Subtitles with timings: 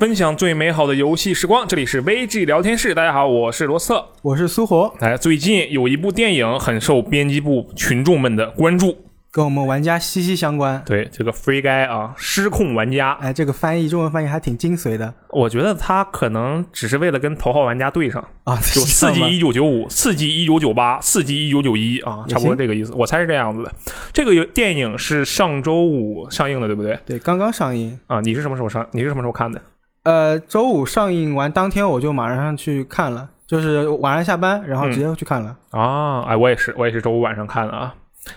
[0.00, 2.94] 分享最美好的游戏时光，这里是 VG 聊天室。
[2.94, 4.06] 大家好，我是罗斯特。
[4.22, 8.96] 我是苏活，哎，最近有一部电影很受编辑部群众们的关注，
[9.30, 10.82] 跟我们玩家息息相关。
[10.86, 23.70] 对这个 Free Guy 啊，失控玩家，哎，这个翻译中文翻译还挺精髓的我觉得他可能只是为了跟头号玩家对上，啊，就四级一一九九五，四级一九九八，四级一九九一啊，差不多这个意思，我猜是这样子的。
[24.14, 26.98] 这个有电影是上周五上映的，对不对？
[27.04, 28.00] 对，刚刚上映。
[28.06, 28.88] 啊，你是什么时候上？
[28.92, 29.60] 你是什么时候看的？
[30.02, 35.56] 呃，周五上映完当天我就马上去看了，就是晚上下班，然后直接去看了。
[35.70, 37.94] 啊，哎，我也是，我也是周五晚上看的啊。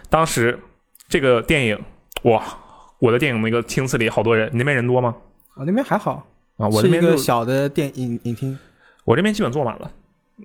[0.09, 0.59] 当时
[1.08, 1.80] 这个电影，
[2.23, 2.44] 哇，
[3.00, 5.16] 我的电影那个厅次里好多人，你那边人多吗？
[5.55, 6.25] 啊，那边还好，
[6.58, 8.58] 啊，我是一个这边就小的电影影厅。
[9.05, 9.92] 我这边基本坐满了，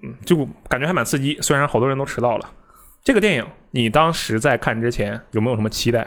[0.03, 0.37] 嗯，就
[0.69, 1.37] 感觉还蛮刺激。
[1.41, 2.49] 虽然好多人都迟到了。
[3.03, 6.07] 这个电影，你当时在看之前有没有什么期待？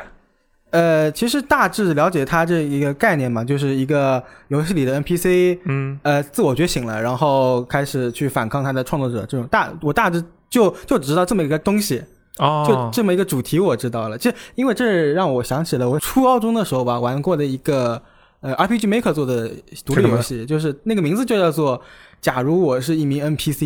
[0.71, 9.25] 呃，其实大致了解它这一个概念嘛，就是一个游戏里的 NPC，嗯，呃，自我觉醒了，然后开始去反抗它的创作者。
[9.25, 12.01] 这种大，我大致就就只知道这么一个东西。
[12.37, 18.01] 哦就哦，这么一个主题我知道了，就因为这让我想起了我初高中的时候吧玩过的一个
[18.39, 19.51] 呃 RPG Maker 做的
[19.85, 21.77] 独立游戏，就是那个名字就叫做
[22.21, 23.59] 《假如我是一名 NPC》。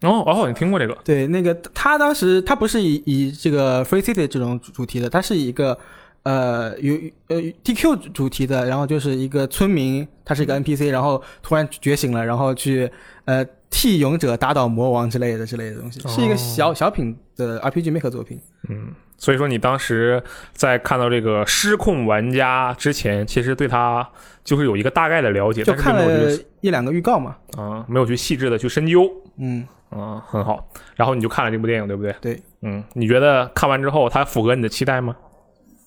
[0.00, 0.96] 哦哦，你听过这个？
[1.04, 5.78] 对，那个他当时他不是以以这个 Free City 这种主题的，他是以一个
[6.26, 6.92] 呃有
[7.28, 12.90] 呃 DQ 主题的，然后就是一个村民，他是一个 NPC，然后突然觉醒了，然后去
[13.26, 18.40] 呃替勇者打倒魔王之类的之类的东西，是一个小小品的 RPG Maker 作品。
[18.68, 20.20] 嗯，所以说你当时
[20.52, 24.08] 在看到这个失控玩家之前，其实对他
[24.42, 29.08] 就是有一个大概的了解，就看了并没有去一两个预告嘛，啊、没有去细致的去深究。
[29.38, 30.68] 嗯，啊、很好。
[30.96, 32.12] 然后你就看了这部电影，对不对？
[32.20, 32.42] 对。
[32.62, 35.14] 嗯，你觉得看完之后它符合你的期待吗？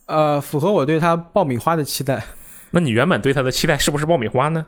[0.09, 2.23] 呃，符合我对它爆米花的期待。
[2.71, 4.65] 那你原本对它的期待是不是爆米花呢？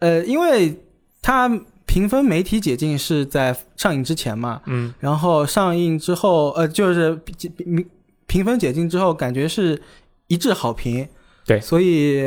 [0.00, 0.78] 呃，因为
[1.22, 1.48] 它
[1.86, 7.86] 评分媒体解禁是在上映之前嘛，嗯，然后上映之后，呃，就是评评
[8.26, 9.80] 评分解禁之后，感觉是
[10.26, 11.08] 一致好评。
[11.44, 12.22] 对所以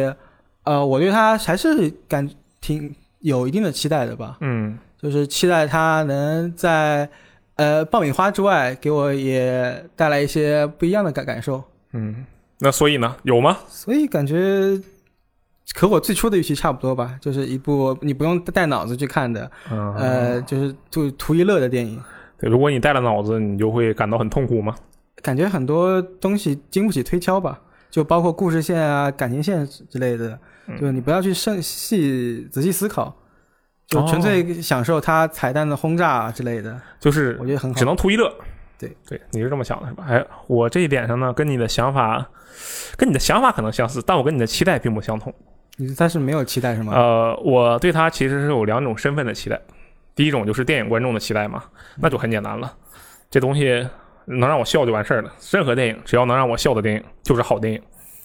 [0.63, 2.29] 呃，我对它还是感
[2.59, 7.09] 挺有一定的期待的吧，嗯，就是期待它能在
[7.55, 11.63] 呃爆米花之外，给我也带来一些不一样的感感受。
[11.93, 12.25] 嗯，
[12.59, 13.57] 那所以呢，有吗？
[13.67, 14.79] 所以感觉
[15.75, 22.01] 和我最初的预期差不多吧，就是一部你不用带脑子去看的，嗯，呃，就是就图一乐的电影。
[22.39, 24.75] 对，如果你带了脑子，你就会感到很痛苦吗？
[25.21, 30.37] 感觉很多东西经不起推敲吧，就包括故事线啊、感情线之类的，
[30.67, 33.15] 嗯就你不要去深细仔细思考，
[33.87, 37.77] 就纯粹享受它彩蛋的轰炸啊之类的，就是我觉得很好。
[37.77, 38.31] 只能图一乐。
[38.77, 40.03] 对对，你是这么想的是吧？
[40.07, 42.29] 哎，我这一点上呢，跟你的想法，
[42.95, 45.33] 跟你的想法可能相似，但我跟你的期待并不相同。
[45.77, 46.93] 你他是没有期待是吗？
[46.95, 49.59] 呃，我对他其实是有两种身份的期待，
[50.15, 51.63] 第一种就是电影观众的期待嘛，
[51.97, 52.73] 那就很简单了，
[53.29, 53.85] 这东西
[54.25, 55.31] 能让我笑就完事儿了。
[55.51, 57.81] 任何电影只要能让我笑的电影就是好电影，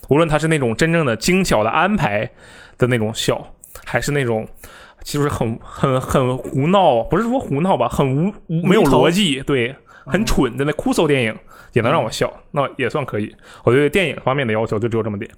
[0.08, 2.30] 无论它是那种真正的精巧的安排
[2.78, 3.44] 的那种笑，
[3.84, 4.46] 还是那种
[5.02, 9.74] 就是很很很胡闹，不是说胡闹吧，很无无没有逻辑，对，
[10.10, 11.34] 很蠢的那酷搜电影
[11.72, 13.34] 也能让我笑，那也算可以。
[13.64, 15.30] 我对电影方面的要求就只有这么点。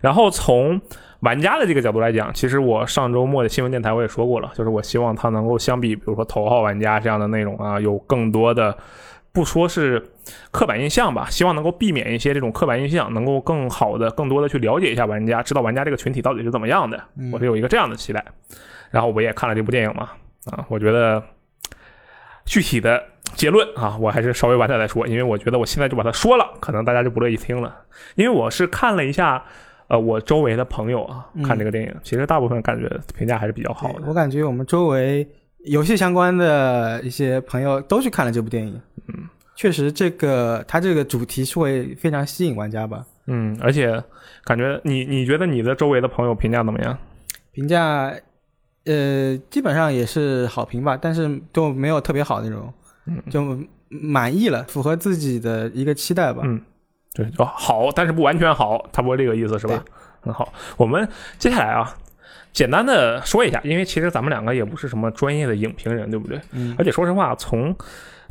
[0.00, 0.80] 然后从
[1.20, 8.76] 玩家的这个角度来讲，其实我上周末的新闻电台我也说过了，就是我希望它能够相比，比如说头号玩家这样的内容啊，有更多的
[9.32, 10.00] 不说是
[10.50, 17.02] 刻板印象吧，希望能够避免一些这种刻板印象，能够更好的、更多的去了解一下玩家，知道玩家这个群体到底是怎么样的。
[17.16, 18.24] 嗯我是有一个这样的期待。
[18.90, 20.10] 然后我也看了这部电影嘛，
[20.50, 21.22] 啊，我觉得
[22.46, 23.02] 具体的
[23.34, 27.74] 结论啊，我还是稍微晚点再说，因为我觉得我现在就把它说了，可能大家就不乐意听了。
[28.14, 29.42] 因为我是看了一下，
[29.88, 34.02] 呃，我周围的朋友啊嗯看这个电影，其实大部分感觉评价还是比较好的。
[34.06, 35.26] 我感觉我们周围
[35.64, 38.80] 游戏相关的一些朋友都去看了这部电影。
[39.08, 39.14] 嗯，
[39.56, 43.04] 确实，这个它这个主题是会非常吸引玩家吧。
[43.26, 44.02] 嗯，而且
[44.44, 46.96] 感觉你你觉得你的周围的朋友评价怎么样？
[47.52, 48.12] 评价，
[48.84, 52.72] 呃，基本上也是好评吧，但是都没有特别好那种，嗯
[53.30, 53.58] 就
[53.88, 56.42] 满意了，符合自己的一个期待吧。
[56.44, 56.60] 嗯，
[57.14, 59.82] 对，就好，但是不完全好，差不多这个意思是吧？
[60.20, 60.52] 很好。
[60.76, 61.08] 我们
[61.38, 61.96] 接下来啊，
[62.52, 66.40] 简单的说一下，因为其实咱们两个也不是什么专业的影评人，对不对？
[66.52, 67.74] 嗯而且说实话，从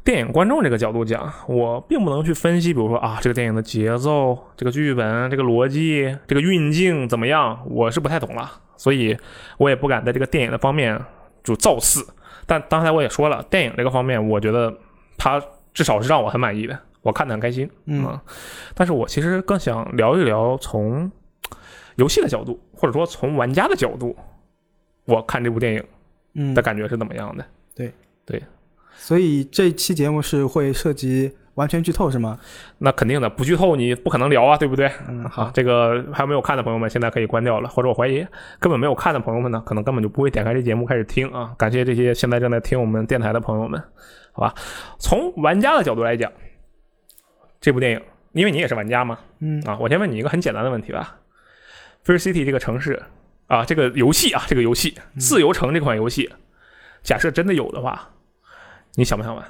[0.03, 9.17] 电影观众这个角度讲，我并不能去分析，比如说啊，这个电影的节奏、这个剧本、这个逻辑、这个运镜怎么样，我是不太懂了，所以
[9.57, 10.97] 我也不敢在这个电影的方面
[11.43, 12.05] 就造次。
[12.47, 14.75] 但刚才我也说了，电影这个方面，我觉得
[15.17, 15.39] 它
[15.73, 17.69] 至少是让我很满意的，我看得很开心。
[17.85, 18.19] 嗯啊，
[18.73, 21.11] 但是我其实更想聊一聊从
[21.97, 24.15] 游戏的角度，或者说从玩家的角度，
[25.05, 25.83] 我看这部电影
[26.33, 27.45] 嗯的，感觉是怎么样的。
[27.75, 27.93] 对
[28.25, 28.41] 对
[28.95, 32.39] 所以这期节目是会涉及完全剧透是吗？
[32.77, 34.91] 那肯定的，不剧透你不可能聊啊，对不对？
[35.07, 38.25] 嗯，好，，这个还有没有看的朋友们，现在可以关掉了，或者我怀疑
[38.59, 41.55] 根本没有看的朋友们呢，可能根本就不会点开这节目开始听啊。
[41.57, 43.81] 感谢这些现在正在听我们电台的朋友们，
[44.31, 44.53] 好吧？
[44.99, 46.31] 从玩家的角度来讲，
[47.59, 48.01] 这部电影，
[48.33, 51.17] 因为你也是玩家嘛，嗯啊，我先问你一个很简单的问题吧。
[52.05, 53.01] Fear City 这个城市
[53.47, 56.31] 啊，这个游戏啊，这个游戏《自由城》这款游戏，
[57.01, 58.09] 假设真的有的话，
[58.93, 59.43] 你想不想玩？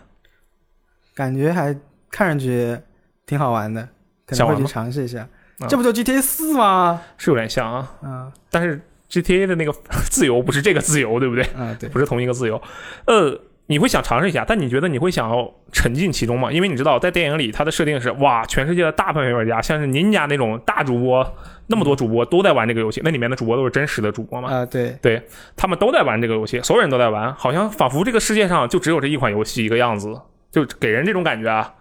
[1.14, 1.76] 感觉还
[2.12, 2.78] 看上去
[3.26, 3.88] 挺好玩的，
[4.26, 5.28] 可能会去想玩吗尝试一下
[5.60, 5.68] 啊。
[5.68, 7.02] 这不就 GTA 四吗？
[7.18, 9.74] 是有点像啊，啊但是 GTA 的那个
[10.12, 11.44] 自由不是这个自由，对不对？
[11.58, 12.62] 啊，对，不是同一个自由。
[13.06, 16.52] 呃，你会想尝试一下，但你觉得你会想要沉浸其中吗？
[16.52, 21.36] 因为你知道，在电影里它的设定是，哇，全世界的大部分玩家，像是您家那种大主播，
[21.68, 24.50] 那么多主播都在玩这个游戏，那里面的主播都是真实的主播嘛？
[24.54, 25.22] 啊，对，
[25.56, 30.14] 他们都在玩这个游戏，所有人都在玩，好像仿佛这个世界上就只有这一款游戏一个样子，
[30.52, 31.74] 就给人这种感觉啊。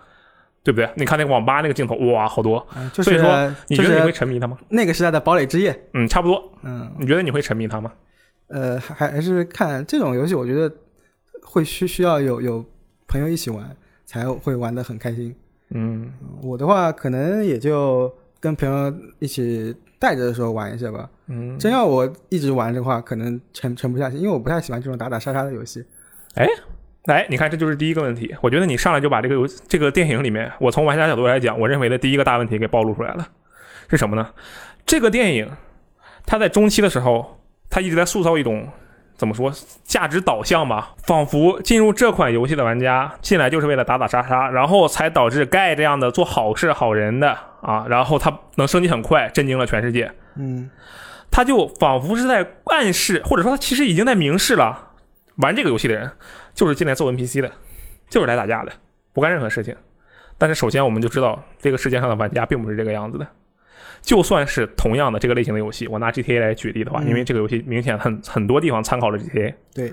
[0.66, 0.90] 对不对？
[0.96, 2.66] 你看那个网吧那个镜头，哇，好多！
[2.92, 4.58] 所以说你觉得你会沉迷它吗？
[4.68, 5.88] 那个时代的堡垒之夜。
[5.94, 6.42] 嗯，差不多。
[6.64, 7.92] 嗯，你觉得你会沉迷它吗？
[8.48, 10.68] 呃，还还是看这种游戏，我觉得
[11.44, 12.64] 会需需要有有
[13.06, 13.64] 朋友一起玩，
[14.04, 15.32] 才会玩的很开心。
[15.70, 21.08] 嗯，我的话，可能也就跟朋友一起带着的时候玩一下吧。
[21.28, 25.84] 嗯，真要我一直玩的话，可能沉沉不下去，因为我不太喜欢这种打打杀杀的游戏。
[27.06, 28.34] 来，你看，这就是第一个问题。
[28.40, 33.26] 我觉得你上来就把这个游这个电影里面，我从玩家角度来讲，我认为的第一个大问题给暴露出来了，
[33.88, 34.28] 是什么呢？
[34.84, 35.50] 这个电影
[36.26, 38.68] 它在中期的时候，它一直在塑造一种
[39.16, 39.52] 怎么说
[39.84, 50.10] 价值导向吧，仿佛进入这款游戏的玩家进来就是为了打打杀杀，然后才导致盖这样的做好事好人的啊，然后他能升级很快，震惊了全世界。
[50.36, 50.68] 嗯
[51.30, 54.90] 他就仿佛是在暗示，或者说他其实已经在明示了，
[55.36, 56.12] 玩这个游戏的人
[56.56, 57.52] 就是进来做 NPC 的，
[58.08, 58.72] 就是来打架的，
[59.12, 59.76] 不干任何事情。
[60.36, 63.26] 但是首先我们就知道，这个世界上的玩家并不是这个样子的。
[64.02, 69.54] 就算是同样的这个类型的游戏，我拿 GTA 来举例的话，嗯因为这个游戏明显很很多地方参考了 GTA。
[69.74, 69.92] 对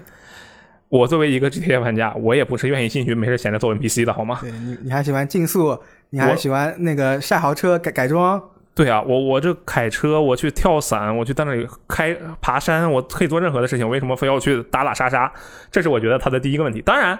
[0.89, 4.39] 我作为一个 GTA 玩家，我也不是愿意进去没事闲着做 NPC 的好吗？
[4.41, 5.77] 对，你你还喜欢竞速，
[6.11, 8.41] 你还喜欢那个晒豪车改改装，
[8.75, 15.31] 对啊，我我这开车，我去跳伞，我去在那里开爬山，我可以做任何的事情，为什么非要去打打杀杀？
[15.71, 16.81] 这是我觉得他的第一个问题。
[16.81, 17.17] 当然，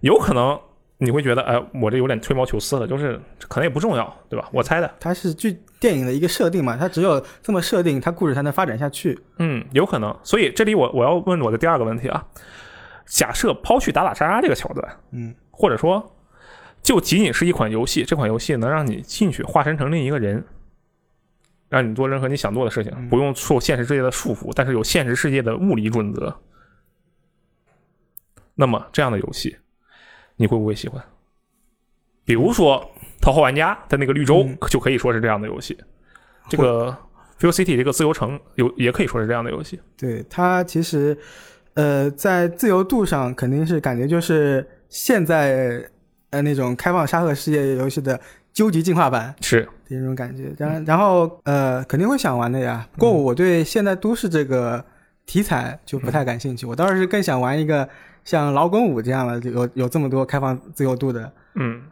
[0.00, 0.58] 有可能
[0.96, 4.48] 你会觉得，哎，我这有点吹毛求疵了，就是可能也不重要，对吧？
[4.50, 9.18] 我猜的，它是剧电影的一个设定嘛，它只有这么设定，它故事才能发展下去。
[9.38, 10.16] 嗯，有可能。
[10.22, 12.24] 所以这里我我要问我的第二个问题啊，
[13.06, 16.14] 假设抛去打打杀杀这个桥段，嗯或者说
[16.82, 20.44] 就仅仅是一款游戏，这款游戏能让你进去化身成另一个人，
[21.68, 26.34] 让你做任何你想做的事情，嗯不用受现实世界的束缚，但是有现实世界的物理准则。
[28.54, 29.56] 那么这样的游戏，
[30.36, 31.02] 你会不会喜欢？
[32.24, 32.78] 比如说
[33.22, 35.78] 《头号玩家》的那个绿洲嗯就可以说是这样的游戏，
[36.48, 36.96] 这个
[37.38, 39.80] Fuel City 这个自由城有也可以说是这样的游戏。
[39.96, 41.16] 对它其实，
[41.74, 45.88] 呃，在自由度上肯定是感觉就是现在
[46.30, 48.20] 呃那种开放沙盒世界游戏的
[48.52, 50.52] 究极进化版是，这种感觉。
[50.58, 52.86] 然然后呃肯定会想玩的呀。
[52.92, 54.84] 不过我对现代都市这个
[55.26, 57.88] 题材就不太感兴趣，我倒是更想玩一个
[58.24, 61.82] 像劳工舞这样的有有这么多开放自由度的嗯，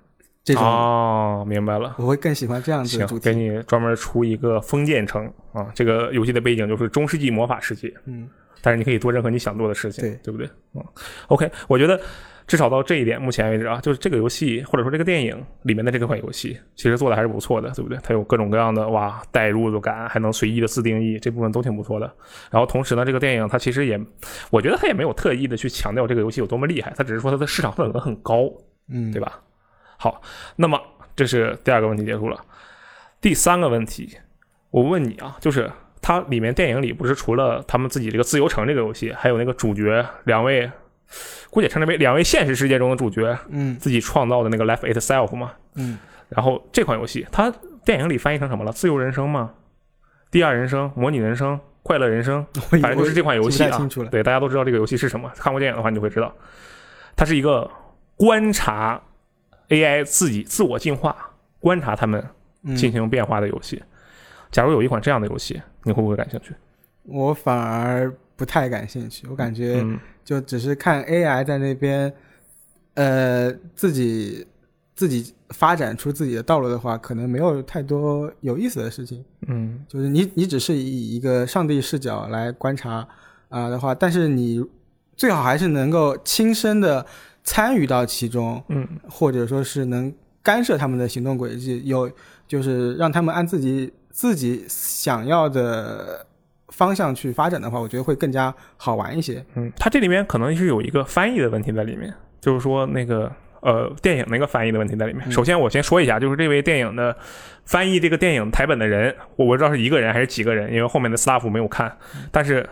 [0.45, 1.95] 这种，哦，明白了。
[1.99, 3.35] 我会更喜欢这样子的主行，给。
[3.35, 5.67] 你专门出一个封建城啊！
[5.75, 8.29] 这个游戏的背景就是中世纪魔法世界，嗯，
[8.62, 10.49] 但是你可以做任何你想做的事情，对对不对？
[10.75, 10.85] 嗯
[11.29, 12.00] ，OK，我觉得
[12.47, 17.99] 至少到这一点，目前为止啊，就是这个游戏或者说这个电影里面的这个款游戏，其实做的还是不错的，对不对？
[18.03, 22.07] 它有各种各样的哇代入感，还能随意的自定义，这部分都挺不错的。
[22.50, 24.00] 然后同时呢，这个电影它其实也，
[24.50, 28.49] 我觉得它也没有特意的去强调这个游戏有多么厉害，它只是说它的市场份额很高，
[28.88, 29.41] 嗯，对吧？
[29.99, 30.23] 好，
[30.55, 30.81] 那么
[31.17, 32.38] 这是第二个问题结束了。
[33.21, 34.17] 第三个问题，
[34.71, 35.69] 我问你啊，就是
[36.00, 40.71] 它里面电影里不是除了他们自己这个自由城这个游戏，还有那个主角两位，
[41.51, 45.53] 姑且称之为两位现实世界中的主角嗯自己创造的那个 Life Itself 嘛？
[45.75, 45.99] 嗯，
[46.29, 47.53] 然后这款游戏它
[47.85, 48.73] 电影里翻译成什么了？
[48.73, 49.53] 自由人生吗？
[50.31, 53.89] 第二人生、模拟人生、快乐人生， 反正就是这款游戏啊。
[54.11, 55.31] 对，大家都知道这个游戏是什么。
[55.37, 56.35] 看过电影的话，你就会知道，
[57.15, 57.71] 它是一个
[58.17, 59.01] 观察
[59.69, 61.17] AI 自己自我进化、
[61.61, 62.23] 观察他们
[62.65, 63.83] 嗯进行变化的游戏。
[64.51, 66.53] 假如有一款这样的游戏，你会不会感兴趣？
[67.05, 72.12] 我反而不太感兴趣，我感觉嗯就只是看 AI 在那边，
[72.95, 74.47] 呃，自己
[74.95, 79.25] 自己发展出自己的道路的话，可能没有太多有意思的事情。
[79.47, 83.07] 嗯就是你你只是以一个上帝视角来观察
[83.49, 84.62] 啊、的话，但是你
[85.14, 87.07] 最好还是能够亲身的
[87.45, 90.12] 参与到其中，嗯或者说是能
[90.43, 92.11] 干涉他们的行动轨迹，有
[92.49, 96.25] 就是让他们按自己自己想要的
[96.68, 99.44] 方向去发展的话，我觉得会更加好玩一些。
[99.54, 103.30] 嗯，它这里面可能是有一个翻译的问题在里面，就是说那个
[103.61, 105.23] 呃电影那个翻译的问题在里面。
[105.26, 107.16] 嗯首先我先说一下，就是这位电影的
[107.64, 111.96] 翻译这个电影台本的人，我不知道是一个人还是几个人，因为后面的 staff 没有看，
[112.30, 112.68] 但是。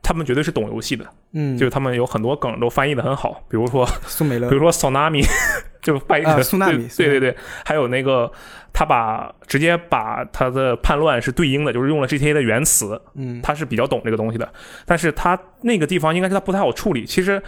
[0.00, 5.26] 他们绝对是懂游戏的，嗯，就是他们有很多梗都翻译的很好，比如说苏美勒比如说 tsunami
[5.80, 8.30] 就翻译成、啊苏纳米对对对对，还有那个
[8.72, 14.52] 他把直接把他的叛乱是对应的，就是用了 GTA 的原词，嗯他是比较懂这个东西的，
[14.84, 17.04] 但是他那个地方应该是他不太好处理。
[17.04, 17.42] 其实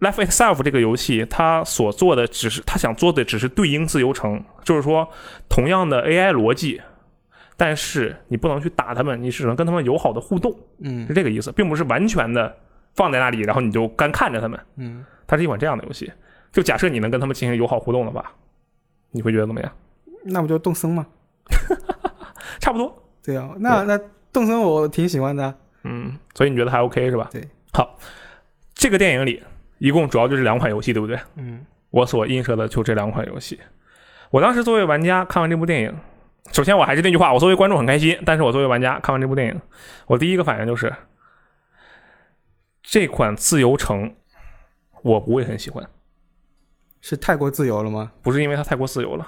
[0.00, 5.08] Life Itself 这个游戏，他所做的只是他想做的只是对应自由城，就是说
[5.48, 6.80] 同样的 AI 逻辑。
[7.60, 12.56] 但是你不能去打他们，你只能跟他们友好的互动，嗯是这个意思，并不是完全的
[12.94, 14.60] 放在那里，然后你就干看着他们。
[14.76, 16.08] 嗯，它是一款这样的游戏。
[16.52, 18.24] 就假设你能跟他们进行友好互动的话，
[19.10, 19.72] 你会觉得怎么样？
[20.24, 21.06] 那不就动森吗？
[22.60, 23.98] 差不多，对啊，那那
[24.32, 25.54] 动森我挺喜欢的啊。
[25.84, 27.28] 嗯，所以你觉得还 OK 是吧？
[27.32, 27.48] 对。
[27.72, 27.98] 好，
[28.74, 29.42] 这个电影里
[29.78, 31.18] 一共主要就是两款游戏，对不对？
[31.36, 33.58] 嗯我所映射的就这两款游戏。
[34.30, 35.94] 我当时作为玩家看完这部电影，
[36.52, 39.60] 首先我还是那句话，我作为观众很开心，但是我作为玩家看完这部电影，
[40.06, 40.92] 我第一个反应就是
[42.82, 44.14] 这款自由城
[45.02, 45.88] 我不会很喜欢。
[47.00, 48.12] 是太过自由了吗？
[48.22, 49.26] 不是因为它太过自由了，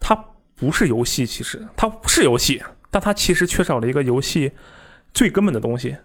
[0.00, 0.14] 它
[0.56, 4.52] 不是游戏，其实它不是游戏，但它其实缺少了一个游戏
[5.12, 5.96] 最根本的东西。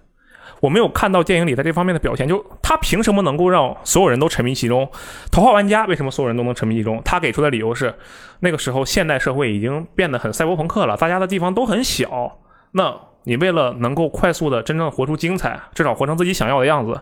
[0.62, 4.90] 我没有看到电影里在这方面的表现，就它凭什么能够让所有人都沉迷其中？
[5.32, 7.02] 头号玩家为什么所有人都能沉迷其中？
[7.06, 7.96] 他给出的理由是，
[8.42, 12.40] 那个时候现代社会已经变得很赛博朋克了，大家的地方都很小。
[12.72, 17.00] 那你为了能够快速的真正活出精彩，至少活成自己想要的样子，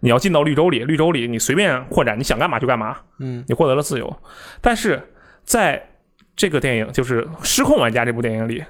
[0.00, 2.96] 你要进到绿洲里，绿洲里你随便扩展，你想干嘛就干嘛。
[3.18, 4.16] 嗯你获得了自由。
[4.60, 5.00] 但是
[5.44, 5.90] 在
[6.36, 8.64] 这个电影就是《失控玩家》这部电影里，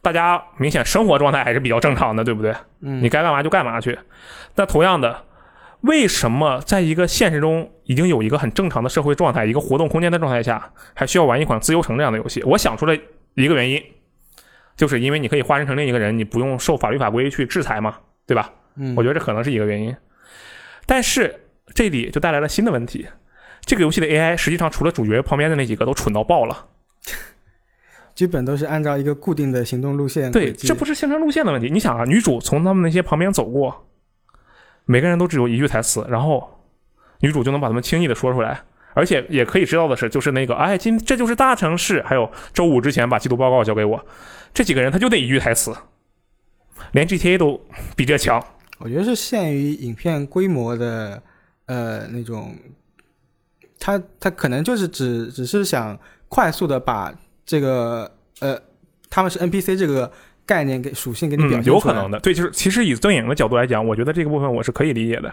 [0.00, 2.54] 大家明显生活状态还是比较正常的，对不对？
[2.80, 3.98] 嗯，你该干嘛就干嘛去。
[4.54, 5.24] 那同样的，
[5.82, 12.42] 为什么在一个现实中已经有一个很正常的社会状态、一个活动空间的状态下，还需要玩一款自由城这样的游戏？
[12.44, 12.96] 我想出了
[13.34, 13.82] 一个原因，
[14.78, 18.50] 就是因为你可以化身成另一个人，你不用受法律法规去制裁嘛，对吧？
[18.76, 19.94] 嗯我觉得这可能是一个原因。
[20.86, 21.40] 但是
[21.74, 23.06] 这里就带来了新的问题，
[23.62, 26.66] 这个游戏的 AI 实际上除了主角旁边的那几个都蠢到爆了。
[28.14, 31.68] 基本都是按照一个固定的行动路线对，这不是形成路线的问题。
[31.70, 33.86] 你想啊，女主从他们那些旁边走过，
[34.84, 36.64] 每个人都只有一句台词，然后
[37.20, 38.62] 女主就能把他们轻易的说出来。
[38.94, 42.02] 而且也可以知道的是，就是那个，哎，今这就是大城市。
[42.02, 44.04] 还有周五之前把季度报告交给我，
[44.52, 45.72] 这几个人他就那一句台词，
[46.92, 47.60] 连 GTA 都
[47.94, 48.44] 比这强。
[48.78, 51.22] 我觉得是限于影片规模的，
[51.66, 52.56] 呃，那种，
[53.78, 57.12] 他他可能就是只只是想快速的把
[57.44, 58.56] 这个呃，
[59.10, 60.10] 他们是 NPC 这个
[60.46, 61.72] 概念给属性给你表嗯，现。
[61.72, 62.20] 有可能的。
[62.20, 65.32] 对，就是其实以电影的角度来讲，我觉得这个部分我是可以理解的。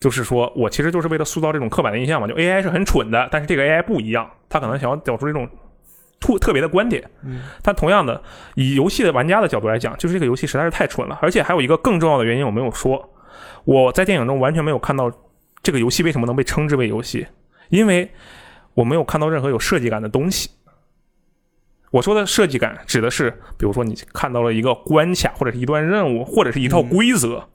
[0.00, 5.48] 就是说我其实就是为了塑造这种刻板的印象嘛，就 AI 是很蠢的，但是这个 AI 不一样，他可能想要找出这种
[6.20, 7.02] 特特别的观点。
[7.24, 8.22] 嗯，但同样的，
[8.54, 13.10] 以游戏的玩家的角度来讲，就是这个游戏实在是太蠢了，而且还有一个更重要的原因我没有说，
[13.64, 15.10] 我在电影中完全没有看到
[15.62, 17.26] 这个游戏为什么能被称之为游戏，
[17.68, 18.08] 因为
[18.74, 20.50] 我没有看到任何有设计感的东西。
[21.90, 27.48] 我说的设计感指的是，比如说你看到了一个关卡，或者是一段任务，或者是一套规则，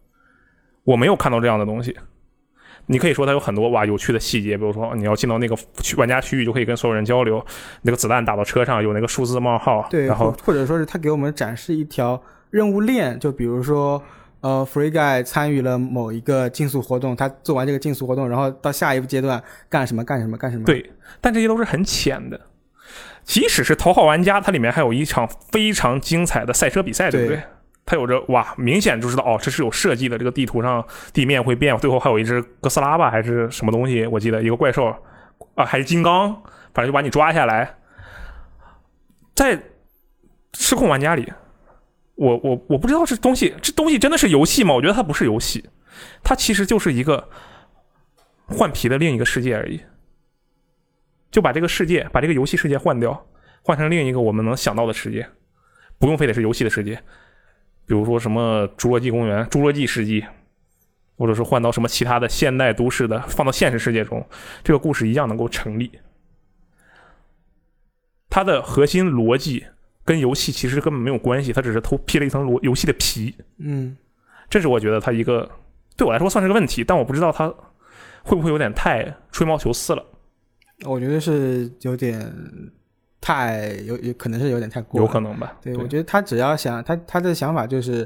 [0.84, 1.96] 我没有看到这样的东西。
[2.88, 7.44] 你可以说它有很多哇有趣的细节，比如说你要进到那个区玩家区域就可以跟所有人交流，
[7.84, 14.02] 那个子弹打到车上有那个数字冒号，对，然后或或者说是他给我们展示一条任务链，就比如说，
[14.42, 22.40] 呃，Free Guy 参与了某一个竞速活动，他做完这个竞速活动，然后到下一个阶段干什么干什么干什么。，对，但这些都是很浅的。
[23.24, 27.38] 即使是头号玩家，它里面还有一场非常精彩的赛车比赛，对不对？
[27.38, 27.44] 对
[27.86, 30.18] 它有着哇，明显就知道哦，这是有设计的。
[30.18, 34.06] 这个地图上地面会变，最后还有一只哥斯拉吧，还是什么东西？
[34.08, 34.96] 我记得一个怪兽
[35.56, 36.34] 啊，还是金刚，
[36.74, 37.76] 反正就把你抓下来。
[39.36, 39.62] 在
[40.54, 41.32] 失控玩家里，
[42.16, 44.74] 我我我不知道这东西这东西真的是游戏吗？
[44.74, 45.68] 我觉得它不是游戏，
[46.24, 47.28] 它其实就是一个
[48.48, 49.82] 换皮的另一个世界而已。
[51.32, 53.26] 就把这个世界，把这个游戏世界换掉，
[53.64, 55.28] 换成另一个我们能想到的世界，
[55.98, 57.02] 不用非得是游戏的世界，
[57.86, 60.26] 比如说什么侏罗纪公园、侏罗纪世纪，
[61.18, 64.26] 或者是换到什么其他的现代都市的，放到现实世界中，
[64.64, 65.92] 这个故事一样能够成立。
[68.30, 69.66] 它的核心逻辑
[70.04, 73.36] 跟游戏其实根本没有关系，它只是偷披了一层逻游戏的皮。
[73.60, 73.96] 嗯，
[74.50, 75.50] 这是我觉得它一个
[75.96, 77.48] 对我来说算是个问题，但我不知道它
[78.24, 80.04] 会不会有点太吹毛求疵了。
[80.86, 82.34] 我觉得是有点
[83.24, 85.58] 太有，有可能是有点太过，有可能吧？
[85.62, 88.06] 对，我觉得他只要想他他的想法就是，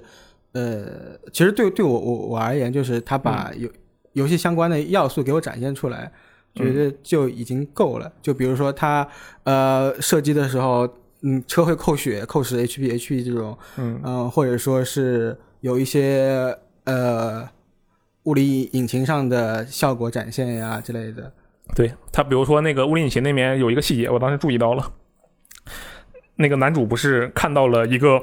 [0.51, 0.85] 呃，
[1.33, 3.67] 其实对对我我我而言，就是他把游、
[4.13, 6.11] 游戏相关的要素给我展现出来，
[6.53, 8.13] 觉得就已经够了。
[8.21, 9.07] 就比如说他
[9.43, 10.87] 呃射击的时候，
[11.23, 17.49] 嗯，车会扣血、扣十 HP、HP 这种，嗯嗯、或者说是有一些呃
[18.25, 21.33] 物理引擎上的效果展现呀之类的。
[21.75, 24.91] 对他，比如说那个物理引擎那边有一个细节，我当时注意到了，
[26.35, 28.21] 那个男主不是看到了一个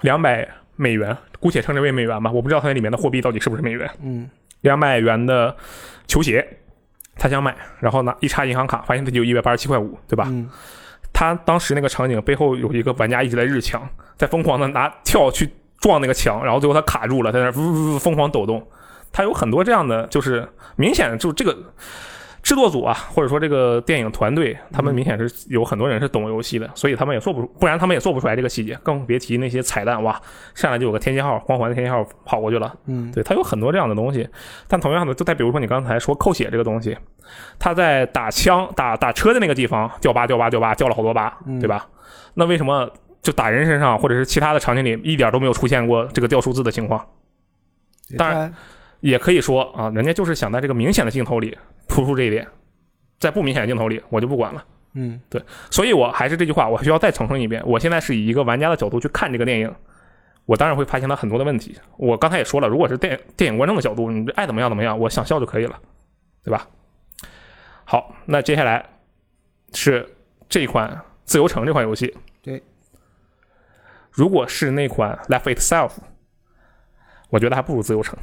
[0.00, 4.28] 两百美元，姑且称之为美元吧，我不知道它那里面的货币到底是不是美元，嗯
[4.62, 5.54] 两百元的
[6.06, 6.46] 球鞋，
[7.16, 10.26] 他想买，然后呢一插银行卡，发现自己有一百八十七块五，对吧？
[10.28, 10.48] 嗯
[11.14, 13.86] 他当时那个场景背后有一个玩家一直在日墙，
[14.16, 15.46] 在疯狂的拿跳去
[15.78, 18.66] 撞那个墙，然后最后他卡住了，在那儿呜呜呜疯狂抖动。
[19.12, 21.54] 他有很多这样的，就是明显就这个
[22.42, 30.20] 制作组啊，或者说这个电影团队，他们明显是有很多人是懂游戏的，所以他们也做不出，不然他们也做不出来这个细节，更别提那些彩蛋哇，
[30.54, 32.74] 上来就有个天蝎号，光环的天蝎号跑过去了。
[32.86, 34.28] 嗯，对，它有很多这样的东西，
[34.66, 36.96] 但同样的，就再比如说你刚才说扣血这个东西，
[37.58, 41.86] 他在打枪、打打车的那个地方掉疤、掉疤、掉疤，掉了好多疤，嗯对吧？
[42.34, 42.90] 那为什么
[43.22, 47.06] 就打人身上或者是其他的场景里一点都没有出现过这个掉数字的情况？
[48.18, 48.52] 当然
[49.00, 51.56] 也可以说啊，人家就是想在这个明显的镜头里
[51.88, 52.46] 突出这一点，
[53.18, 54.64] 在不明显的镜头里我就不管了。
[54.94, 59.74] 嗯对所以我还是这句话，我需要再重申一遍，我现在是以一个玩家的角度去看这个电影，
[60.44, 61.78] 我当然会发现它很多的问题。
[61.96, 65.80] 我刚才也说了，如果是电电影观众的角度，你爱怎么样怎么样，我想笑就可以了，
[66.44, 66.68] 对吧？
[67.84, 68.84] 好，那接下来
[69.72, 70.06] 是
[70.48, 70.90] 这一款
[71.24, 72.14] 《自由城》这款游戏。
[72.42, 72.62] 对，
[74.10, 75.88] 如果是那款《Life Itself》，
[77.30, 78.18] 我觉得还不如《自由城》。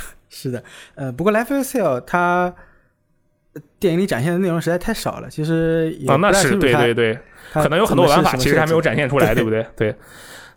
[0.30, 2.54] 是的，呃，不过《Life is Hell》它呃
[3.78, 7.18] 电影里展现的内容实在太少了，其实啊，那是对对对，
[7.52, 9.66] 可能有很多玩法其实还没有展现出来， 对不对？
[9.76, 9.94] 对，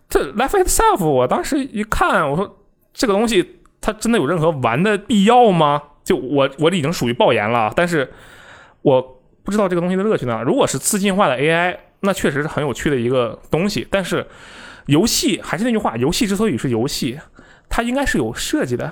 [0.09, 5.81] 这 Life Itself，我当时一看，我说这个东西它真的有任何玩的必要吗？
[6.03, 8.11] 就我我已经属于爆言了，但是
[8.81, 9.01] 我
[9.43, 10.43] 不知道这个东西的乐趣呢。
[10.45, 13.87] 如果是自进化的 AI，那确实是很有趣的一个东西。
[13.89, 14.27] 但是
[14.87, 17.17] 游戏还是那句话，游戏之所以是游戏，
[17.69, 18.91] 它应该是有设计的。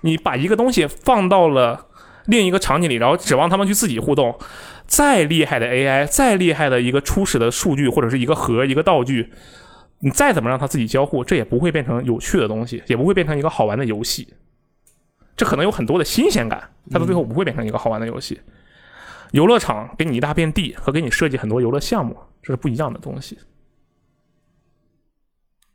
[0.00, 1.88] 你把一个东西放到了
[2.30, 4.38] 另一个场景里，然后指望他们去自己互动，
[4.86, 9.32] 再厉害的 AI，再厉害的一个初始的数据或者是一个核、一个道具，
[9.98, 14.32] 你再怎么让它自己交互，这也不会变成有趣的东西，也不会变成一个好玩的游戏。
[15.36, 18.40] 这可能有很多的新鲜感，它到最后不会变成一个好玩的游戏。
[19.32, 23.38] 游乐场给你一大片地和给你设计很多游乐项目，这是不一样的东西。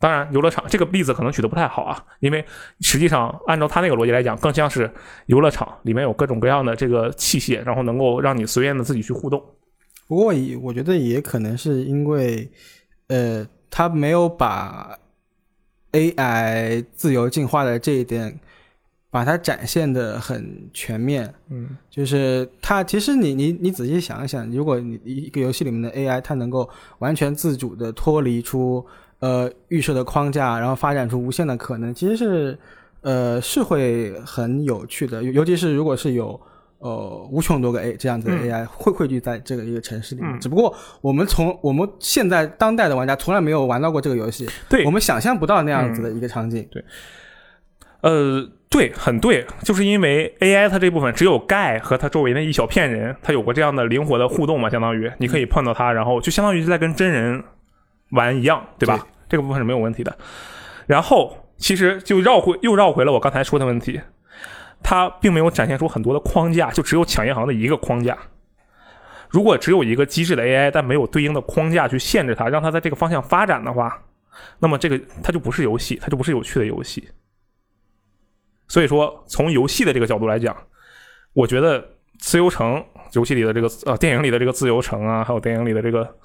[0.06, 2.46] 当然，游乐场这个例子可能举的不太好啊，因为
[2.82, 4.88] 实际上按照他那个逻辑来讲，更像是
[5.26, 9.44] 游乐场里面有各种各样的这个器械，然后能够让你随便的自己去互动。
[10.08, 12.48] 不过也我觉得也可能是因为，
[13.08, 14.96] 呃，他没有把
[15.94, 18.40] AI 自由进化的这一点，
[19.10, 21.34] 把它展现的很全面。
[21.50, 28.86] 嗯，就是它其实你你你仔细想一想，如果你一个游戏里面的 AI 它能够完全自主的脱离出
[29.20, 32.58] 呃预设的框架，然后发展出无限的可能，其实是
[33.02, 36.40] 呃是会很有趣的，尤尤其是如果是有。
[36.78, 38.48] 呃，无穷多个 A 这样子的嗯。
[38.48, 40.40] AI 会汇聚在这个一个城市里面，嗯。
[40.40, 44.84] 只不过我们从我们现在当代的玩家从来没有玩到过这个游戏，对。
[44.84, 46.68] 嗯我们想象不到那样子的一个场景。
[46.70, 46.84] 对。
[48.02, 57.42] 呃，对，很对，就是因为 AI 它这部分只有盖和它周围那一小片人，它有过这样的灵活的互动嘛，相当于你可以碰到它，然后就相当于在跟真人
[58.12, 59.06] 玩一样，对吧？
[59.28, 60.18] 这个部分是没有问题的。
[60.86, 64.00] 然后其实就绕回又绕回了我刚才说的问题，
[64.84, 68.18] 它并没有展现出很多的框架，就只有抢银行的一个框架。
[69.30, 74.02] 如果只有一个机制的 AI，但没有对应的框架去限制它，让它在这个方向发展的话，
[74.60, 77.10] 那么这个它就不是游戏，它就不是有趣的游戏。
[78.68, 80.56] 所以说，从游戏的这个角度来讲，
[81.34, 81.86] 我觉得
[82.20, 86.16] 自由城游戏里的这个呃电影里的这个自由城啊，还有电影里的这个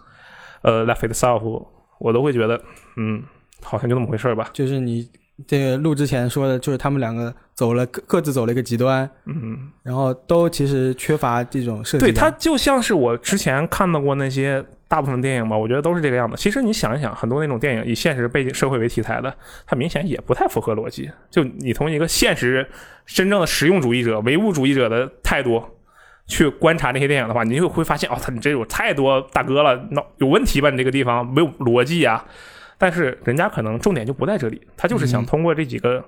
[0.63, 1.67] 呃 Life Itself，
[1.99, 2.61] 我都会觉得，
[2.97, 3.23] 嗯，
[3.63, 4.51] 好像就那么回事儿吧。
[4.53, 5.09] 就是你
[5.47, 12.31] 这个录之前说的，就是他们两个走了各各自走了一个极端，嗯，然后都其实缺乏这种设计对，感。
[12.31, 16.37] 它就像是我之前看到过那些大部分电影吧，我觉得都是这个样子。
[16.37, 19.35] 其实你想一想，很多那种电影以现实背景社会为题材的，
[19.67, 21.11] 它明显也不太符合逻辑。
[21.31, 22.69] 就你从一个现实
[23.07, 25.63] 真正的实用主义者、唯物主义者的态度
[26.31, 30.71] 去观察那些电影的话，你就会发现，哦，他你这有太多大哥了，那有问题吧？
[30.71, 32.25] 你这个地方没有逻辑啊。
[32.79, 36.03] 但是人家可能重点就不在这里，他就是想嗯通过这几个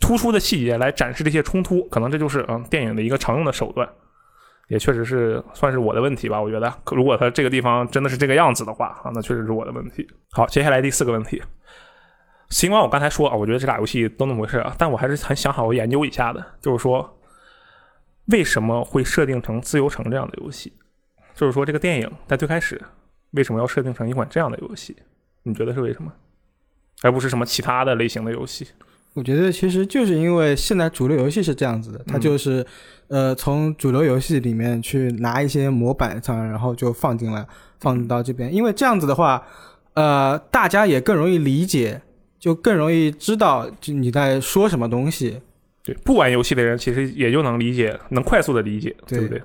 [0.00, 3.86] 突出的细节来展示这些冲突，可能这就是嗯电影的一个常用的手段。
[4.68, 10.06] 也确实是算是我的问题吧，我觉得，如果他这个地方真的是这个样子的话啊，那确实是我的问题。
[10.32, 11.42] 好，接下来第四个问题，
[12.48, 17.13] 尽管我刚才说啊，我觉得这俩游戏都那么回事啊，但我还是很想好好研究一下的，就是说，
[18.26, 20.72] 为什么会设定成自由城这样的游戏？
[21.34, 22.80] 就是说，这个电影在最开始
[23.32, 24.96] 为什么要设定成一款这样的游戏？
[25.42, 26.12] 你觉得是为什么？
[27.02, 28.66] 而不是什么其他的类型的游戏？
[29.14, 32.64] 我觉得其实就是因为现在主流游戏是这样子的，它就是、
[33.08, 37.46] 呃从主流游戏里面去拿一些模板上，然后就放进来
[37.78, 39.46] 放到这边，因为这样子的话，
[39.92, 42.00] 呃大家也更容易理解，
[42.38, 45.40] 就更容易知道就你在说什么东西。
[45.84, 49.42] 对，不玩游戏的人其实也就能理解，能快速的理解，对不对？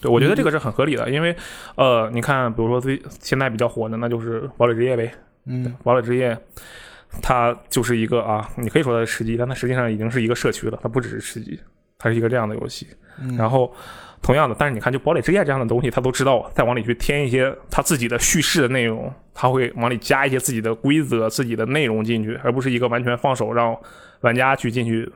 [0.00, 1.34] 对，我觉得这个是很合理的，因为
[1.76, 5.06] 呃，你看，比如说最现在比较火的，那就是《堡垒之夜》呗，
[5.46, 6.34] 《嗯，堡垒之夜》。
[7.20, 11.60] 它就是一个啊，你可以说它是吃鸡，但它实际上已经是一个社区了，它不只是吃鸡，
[11.98, 12.86] 它是一个这样的游戏。
[13.20, 13.70] 嗯然后，
[14.22, 23.76] 同样的，但是你看，就《堡垒之夜》这样的东西，它都知道再往里去添一些它自己的叙事的内容，它会往里加一些自己的规则、自己的内容进去，而不是一个完全放手让
[24.22, 25.06] 玩家去进去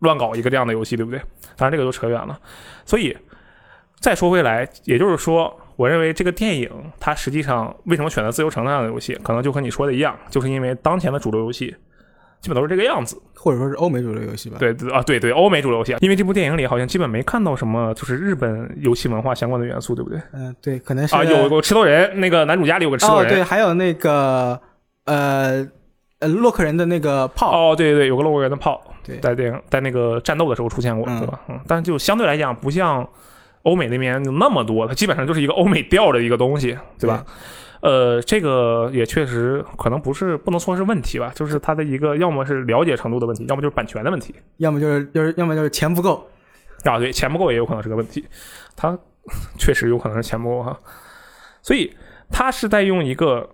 [0.00, 1.18] 乱搞一个这样的游戏，对不对？
[1.56, 2.38] 当然，这个就扯远了。
[2.84, 3.16] 所以
[4.00, 11.74] 再说回来，也就是说，我认为这个电影它实际上为什么选择自由城那样的游戏，可能就和你说的一样，就是因为当前的主流游戏
[12.40, 13.20] 基本都是这个样子。
[13.42, 20.20] 或者说是欧美主流游戏吧。，对对啊，对对，欧美主流游戏，因为这部电影里好像基本没看到什么就是日本游戏文化相关的元素，对不对？
[20.34, 23.32] 嗯、对，可能是啊，有个吃豆人，那个男主家里有个吃豆哦，人。
[23.32, 24.60] 对，还有那个
[25.06, 25.66] 呃
[26.18, 31.40] 呃洛克人的那个炮，哦，对对对，有个洛克人的炮，对在电影在那个战斗的时候出现过，嗯对吧？
[31.48, 33.08] 嗯，但就相对来讲，不像
[33.62, 37.24] 欧美那边有那么多，它基本上就是一个欧美调的一个东西，对吧？
[37.82, 46.28] 呃，这个也确实可能不是不能说是问题吧，就是它的一个要么是了解程度的问题，要么就是版权的问题要么就是就是要么就是钱不够。
[46.84, 46.98] 啊。
[46.98, 48.26] 对，钱不够也有可能是个问题，
[48.76, 48.98] 它
[49.58, 50.78] 确实有可能是钱不够哈。
[51.62, 51.90] 所以
[52.30, 53.48] 它是在用一个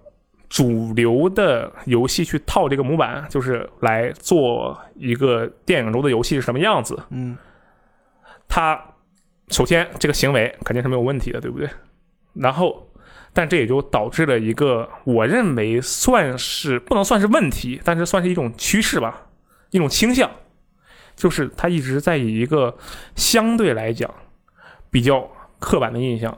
[0.49, 6.99] 主流的游戏去套这个模板，就是来做一个电影中的游戏是什么样子。
[7.11, 7.37] 嗯，
[8.49, 8.81] 它
[9.49, 11.69] 首先这个行为肯定是没有问题的，对不对？
[12.35, 12.89] 然后，
[13.33, 19.27] 但这也就导致了一个我认为算是不能算是问题，但是算是一种趋势吧，
[19.71, 20.31] 一种倾向，
[21.17, 22.77] 就是他一直在以一个
[23.15, 24.13] 相对来讲
[24.91, 25.29] 比较
[25.59, 26.37] 刻板的印象。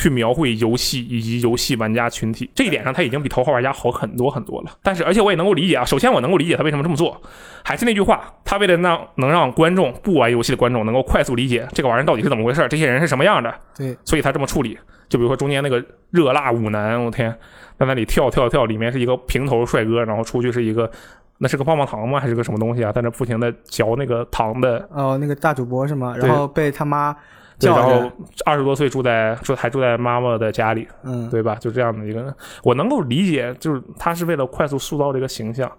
[0.00, 4.70] 去描绘游戏以及游戏玩家群体，这一点上他已经比头号玩家好很多很多了。
[4.82, 7.20] 但是，而且我也能够理解啊，首先我能够理解他为什么这么做，
[7.62, 14.78] 还是那句话，他为了让能让观众不玩游戏的观众能够快速理解这个玩意儿到底是怎么回事，这些人是什么样的，对，所以他这么处理。
[15.10, 17.30] 就比如说中间那个热辣舞男，我天，
[17.78, 20.90] 在那里跳跳跳，里面是一个平头帅哥，然后出去是一个
[21.38, 22.20] 那是个棒棒糖吗？
[22.20, 22.92] 还是个什么东西啊？
[22.92, 26.14] 在那不停的嚼那个糖的，哦，那个大主播是吗？
[26.16, 27.14] 然后被他妈
[27.60, 31.54] 对，然后着，二十多岁住在住还住在妈妈的家里，嗯，对吧？
[31.56, 35.70] 就这样的一个人，我能够理解，就是他是为了快速塑造这个形象。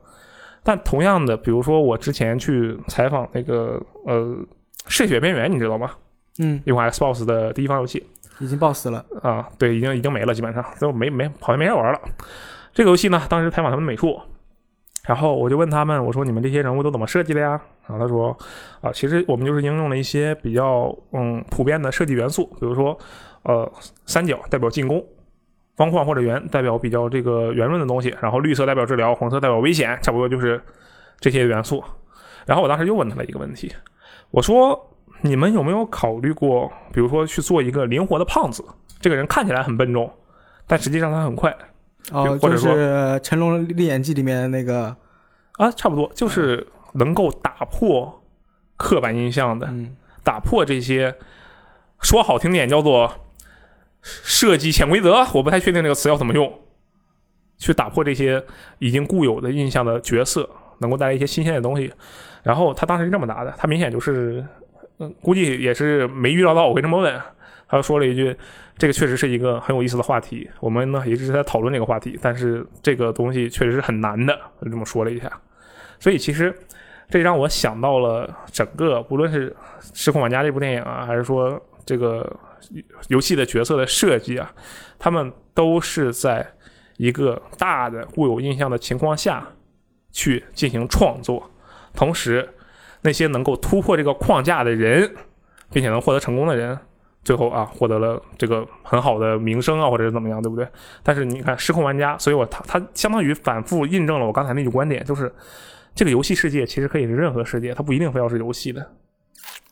[0.64, 4.16] 但同样的，比如说我之前去采访那个呃
[4.86, 5.90] 《嗜血边缘》，你知道吗？
[6.40, 8.06] 嗯，一款 Xbox 的第一方游戏
[8.40, 9.04] 已经爆死了。
[9.24, 12.00] 啊，对，已经已经没了，基本上就没没好像没人玩了。
[12.74, 14.20] 这个游戏呢，当时采访他们美术，
[15.06, 17.60] 然后我就问他们，我说你们这些人物都怎么设计的呀？
[17.88, 18.38] 然后他说
[18.82, 22.98] 啊，其实我们就是应用了一些比较嗯普遍的设计元素，比如说
[23.44, 23.70] 呃
[24.06, 25.04] 三角代表进攻，
[25.76, 30.62] 方框或者圆代表比较这个圆润的东西，然后绿色代表治疗，红色代表危险，差不多就是
[31.20, 31.84] 这些元素。
[32.46, 33.74] 然后我当时又问他了一个问题，
[34.30, 34.80] 我说
[35.22, 38.64] 你们有没有考虑过，比如说去做一个灵活的胖子？
[39.00, 40.12] 这个人看起来很笨重，
[40.68, 41.56] 但实际上他很快
[42.12, 44.96] 哦，就或者说是《成龙历演记》里面的那个，
[45.54, 48.24] 啊，差不多就是能够打破
[48.76, 51.16] 刻板印象的，嗯，打破这些
[52.02, 53.12] 说好听点叫做
[54.02, 56.52] 设计潜规则，我不太确定这个词要怎么用，
[57.58, 58.44] 去打破这些
[58.80, 61.94] 已经固有的印象的角色，能够带来一些新鲜的东西。
[62.44, 64.44] 然后他当时是这么答的，他明显就是，
[64.98, 67.22] 嗯，估计也是没预料到我会这么问。
[67.72, 68.36] 他又说了一句
[68.78, 75.32] ：“这个确实是一个很有意思的话题，我们呢一直是在讨论这个话题，但是这个东西确实是很难的。”就这么说了一下。
[75.98, 76.54] 所以其实
[77.10, 79.50] 这让我想到了整个，无论是
[79.94, 82.30] 《失控玩家》这部电影啊，还是说这个
[83.08, 84.54] 游戏的角色的设计啊，
[85.00, 86.46] 他们都是在
[86.98, 89.48] 一个大的固有印象的情况下
[90.12, 91.50] 去进行创作，
[91.96, 92.50] 同时
[93.02, 95.10] 那些能够突破这个框架的人，
[95.72, 96.78] 并且能获得成功的人。
[97.24, 100.68] 最后啊，获得了这个很好的名声啊，或者是怎么样，对不对？
[101.04, 105.32] 但是你看《失控玩家》，所以我他他相当于反复印证了我刚才那句观点，就是
[105.94, 108.86] 这个游戏世界其实可以是任何世界，它不一定非要是游戏的。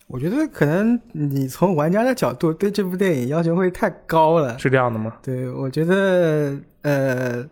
[0.06, 4.58] 我觉得可能你从玩家的角度对这部电影要求会太高了。
[4.58, 5.18] 是这样的吗？
[5.22, 7.48] 对，我觉得呃，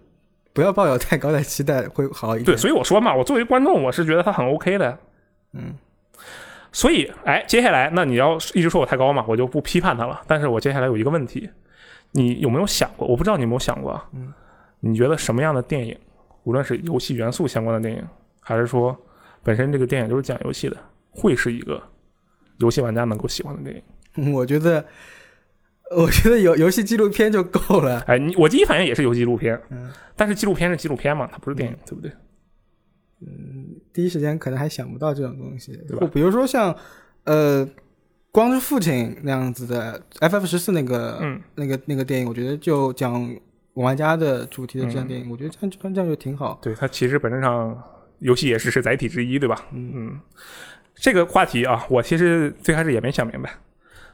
[0.53, 2.45] 不要抱有太高的期待会好一点。
[2.45, 4.97] 对，所以我说嘛，我作为观众，我是觉得它很 OK 的。
[5.53, 5.73] 嗯。
[6.77, 10.21] 所以，哎，接下来，那你要一直说我太高嘛，我就不批判他了。
[10.27, 11.49] 但是我接下来有一个问题，
[12.11, 13.07] 你有没有想过？
[13.07, 14.31] 我不知道你有没有想过，嗯，
[14.81, 15.97] 你觉得什么样的电影，
[16.43, 18.07] 无论是游戏元素相关的电影，
[18.41, 18.95] 还是说
[19.41, 20.77] 本身这个电影就是讲游戏的，
[21.09, 21.81] 会是一个
[22.59, 23.83] 游戏玩家能够喜欢的电
[24.15, 24.29] 影？
[24.31, 24.85] 我觉得，
[25.95, 28.01] 我觉得游游戏纪录片就够了。
[28.05, 32.11] 哎，你我第一反应也是游戏纪录片，嗯，但是纪录片是纪录片嘛，它不是电影，对不对？
[33.21, 36.07] 嗯，第一时间可能还想不到这种东西，对吧？
[36.13, 36.75] 比如说像，
[37.23, 37.67] 呃，
[38.31, 43.35] 光是父亲那样子的 FF 十四那个，嗯，那个那个电影，我觉得就讲
[43.73, 46.59] 玩家的主题的这样电影，我觉得这样这样就挺好。
[46.61, 47.75] 对，它其实本质上
[48.19, 49.65] 游戏也是是载体之一，对吧？
[49.71, 50.19] 嗯嗯，
[50.93, 53.49] 这个话题啊，我其实最开始也没想明白，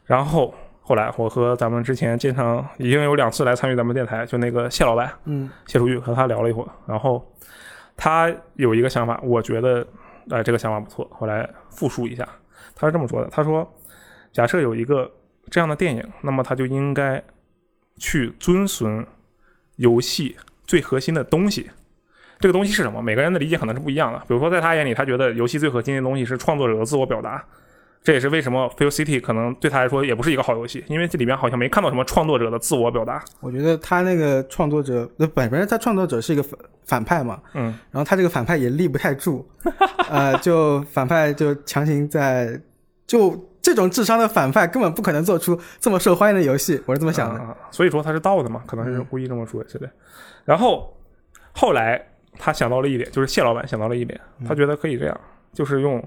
[0.06, 7.22] 然后后来我和咱们之前经常已经有两次来参与咱们电台，就那个谢老板，嗯，谢楚玉和他聊了一会儿，然后。
[8.04, 9.88] 他有一个想法，我觉得，
[10.30, 11.10] 呃，这个想法不错。
[11.20, 12.28] 我来复述一下，
[12.76, 13.66] 他是这么说的：他说，
[14.34, 15.10] 假设有一个
[15.50, 17.24] 这样的电影，那么他就应该
[17.96, 19.08] 去遵循
[19.78, 20.36] 游戏
[20.68, 21.72] 最核心的东西。
[22.42, 23.02] 这个东西是什么？
[23.02, 24.20] 每个人的理解可能是不一样的。
[24.28, 27.42] 比如说，在他眼里，他觉得游戏最核心的东西是创作者的自我表达。
[28.04, 33.24] 这也是为什么《Feel City》可能对他来说也不是一个好游戏，因为这里面好像没看到什么创作者的自我表达。
[33.39, 39.48] 我觉得他那个创作者，那本身他创作者是一个反反派嘛，嗯，然后他这个反派也立不太住，
[40.12, 42.60] 呃，就反派就强行在，
[43.08, 47.58] 就这种智商的反派根本不可能做出这么受欢迎的游戏，我是这么想的。
[47.72, 49.89] 所以说他是盗的嘛，可能是故意这么说，是的。
[50.44, 50.94] 然后
[51.54, 52.06] 后来
[52.38, 55.18] 他想到了一点，就是谢老板想到了一点，他觉得可以这样，
[55.54, 56.06] 就是用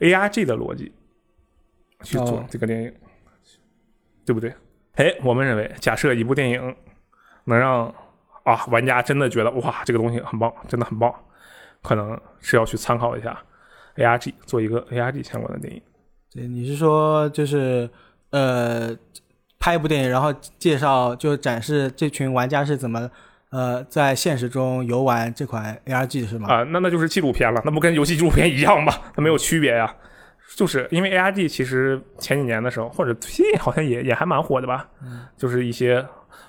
[0.00, 0.92] A R G 的逻辑。
[2.02, 2.92] 去做这个电影，
[4.24, 4.52] 对不对？
[4.94, 6.76] 哎，我们认为，假设一部电影
[7.44, 7.86] 能让
[8.42, 11.14] 啊玩家真的觉得哇，这个东西很棒，真的很棒，
[11.82, 13.40] 可能是要去参考一下
[13.96, 15.80] A R G 做一个 A R G 相关的电影。
[16.32, 17.88] 对，你是说就是
[18.30, 18.90] 呃
[19.58, 23.10] 拍一部电影，然后介绍就展示这群玩家是怎么
[23.50, 26.48] 呃在现实中游玩这款 A R G 是吗？
[26.52, 28.92] 啊，那那就是纪录片了，那不跟游戏纪录片一样吗？
[29.14, 29.94] 那没有区别呀。
[30.56, 34.88] 就是因为 A R D 其实前几年的时候，或者最近好像也也还蛮火的吧。
[35.02, 36.04] 嗯，就是一些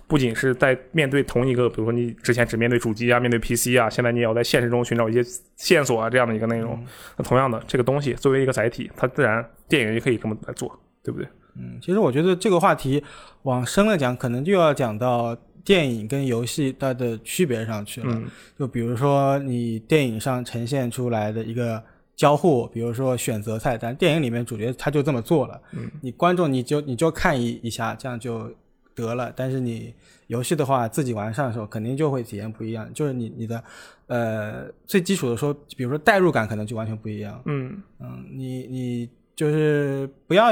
[0.08, 5.22] 不仅是在面对同一个，比如说你之前只面对主机啊，面对 P C 啊，现在你也要在现实中寻找一些
[5.58, 6.82] 线索啊，这样的一个内容。
[7.18, 11.28] 那同样的，这个东西作为一个载体，它自然电影也可以这么来做，对不对？
[11.58, 13.04] 嗯，其实我觉得这个话题
[13.44, 18.08] 往深了讲，可能就要讲到电影跟游戏它的区别上去了。
[18.12, 18.26] 嗯，
[18.58, 21.84] 就比如说你电影上呈现出来的一个。
[22.20, 28.54] 交互，比如说选择菜单，电影里面主角他就这么做了，嗯，你观众你就你就看一一下，这样就
[28.94, 29.32] 得了。
[29.34, 29.94] 但是你
[30.28, 33.64] 游戏的话，自己玩上的时候肯定就会体验不一样，就是你你的
[34.08, 40.52] 呃最基础的说，比如说代入感可能就完全不一样，嗯嗯，你你就是不要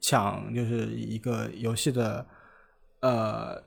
[0.00, 2.26] 抢，就是一个游戏的
[2.98, 3.62] 呃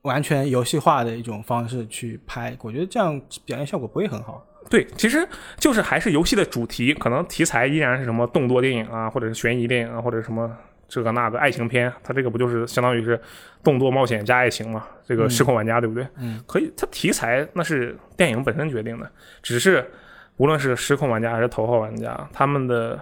[0.00, 4.42] 完全游戏化的一种方式去拍，我觉得这样表现效果不会很好。
[4.68, 5.26] 对，其实
[5.58, 10.50] 就是还是游戏的主题，可能题材依然是什么动作电影啊，或者是悬疑电影啊，或者什么
[10.88, 13.20] 这个那个爱情片，它这个不就是相当于是
[13.62, 14.84] 动作冒险加爱情嘛？
[15.06, 16.06] 这个失控玩家对不对？
[16.18, 19.08] 嗯，可以，它题材那是电影本身决定的，
[19.42, 19.88] 只是
[20.36, 22.98] 无论是失控玩家还是头号玩家，他们的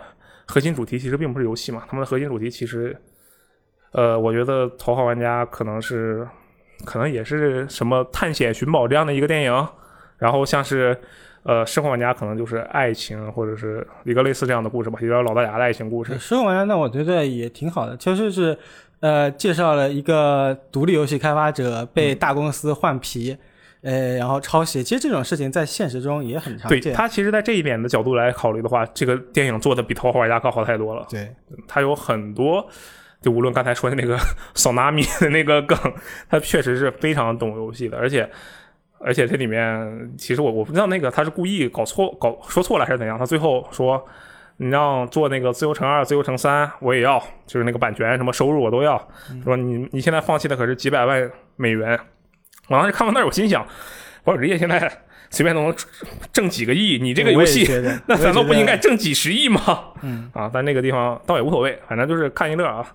[0.47, 2.95] 核心主题其实并不是游戏嘛，他们的核心主题其实，
[3.93, 6.29] 呃，我觉得头号玩家可能是，
[6.85, 9.69] 可能也是什么探险寻宝这样的一个电影，
[10.19, 10.99] 然后像是。
[11.45, 16.19] 呃，失控玩家可能就是爱情，或者是一个类似这样的故事吧，一个老大牙的爱情故事。
[16.19, 18.59] 失控玩家那我觉得也挺好的，其实是
[19.01, 23.37] 呃介绍了一个独立游戏开发者被大公司换皮，
[23.83, 24.83] 呃，然后抄袭。
[24.83, 26.81] 其实这种事情在现实中也很常见。
[26.81, 31.07] 对他，其实，在这一点的角度来考虑的话，这个电影做的比《头号玩家》可好太多了。
[31.11, 31.29] 对，
[31.69, 32.67] 他有很多
[33.21, 34.19] 就无论刚才说的那个
[34.55, 35.79] 扫纳米的那个梗，
[36.31, 38.31] 他确实是非常懂游戏的，而且
[38.99, 44.03] 而且这里面其实我我不知道那个他是故意搞错搞说错了还是怎样，他最后说
[44.57, 48.97] 你让做那个自由乘二、自由乘三，我也要，就是那个版权什么收入我都要，
[49.43, 51.99] 说你你现在放弃的可是几百万美元。
[52.69, 53.67] 我当时看到那儿，我心想，
[54.23, 54.91] 保时捷现在
[55.29, 55.75] 随便都能
[56.33, 57.69] 挣几个亿，你这个游戏
[58.07, 59.61] 那难道不应该挣几十亿吗？
[60.03, 62.87] 嗯啊，但那个地方倒也无所谓，反正就是看一乐啊。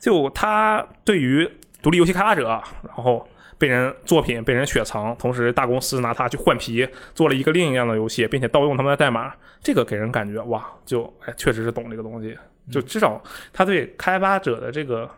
[0.00, 1.48] 就他对于
[1.80, 3.24] 独立游戏开发者，然后
[3.62, 12.36] 被人作品被人雪藏，同时大公司拿它去换皮，做了一个另一样的游戏，并且盗用他们的代码，这个给人感觉哇，就哎确实是懂这个东西，
[12.72, 13.22] 就至少
[13.52, 15.08] 他对开发者的这个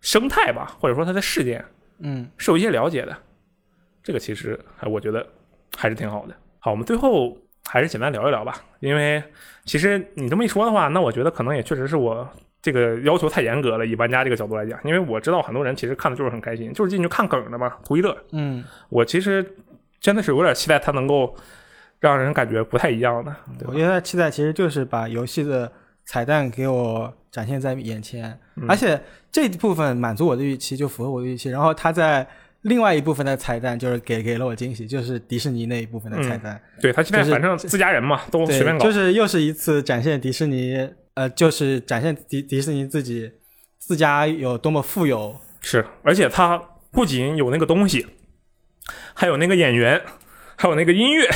[0.00, 1.62] 生态吧，或者说他的事件
[1.98, 3.14] 嗯是有一些了解的，
[4.02, 5.26] 这个其实还我觉得
[5.76, 6.34] 还是挺好的。
[6.58, 7.36] 好，我们最后
[7.66, 9.22] 还是简单聊一聊吧，因为
[9.66, 12.26] 其实你这么一说的话，那我觉得可能也确实是我
[12.62, 18.16] 这个要求太严格了，以玩家这个角度来讲，因为我知道很多人其实看的就是很开心，就是进去看梗的嘛，图一乐。
[18.30, 19.44] 嗯，我其实
[20.00, 21.34] 真的是有点期待它能够
[21.98, 23.68] 让人感觉不太一样的，对？
[23.68, 25.70] 我觉得期待其实就是把游戏的
[26.04, 29.00] 彩蛋给我展现在眼前，嗯而且
[29.32, 31.50] 这部分满足我的预期，就符合我的预期。
[31.50, 32.24] 然后他在
[32.62, 43.32] 另外一部分的彩蛋就是给给了我惊喜，就是迪士尼那一部分的彩蛋，对他现在反正自家人嘛，都随便，搞，就是又是一次展现迪士尼，呃，就是展现迪迪士尼自己
[43.78, 46.56] 自家有多么富有，是，而且它
[46.90, 48.06] 不仅有那个东西，
[49.14, 50.00] 还有那个演员，
[50.56, 51.28] 还有那个音乐。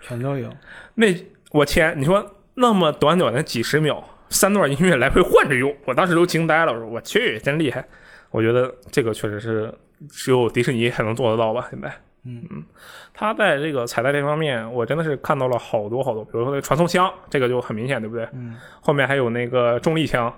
[0.00, 0.52] 全都有。
[0.94, 1.06] 那
[1.52, 6.72] 我天，你说那么短短的几十秒，三段音乐来回换着用，我当时都惊呆了。
[6.72, 7.86] 我说我去，真厉害！
[8.30, 9.72] 我觉得这个确实是
[10.10, 11.68] 只有迪士尼才能做得到吧？
[11.70, 12.64] 现在，嗯嗯，
[13.12, 18.28] 他在这个彩蛋这方面，我真的是看到了好多好多，比如说那个传送枪，这个就很明显，对不对？
[18.32, 20.32] 嗯，后面还有那个重力枪，